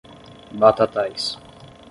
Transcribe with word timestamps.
Batatais 0.59 1.37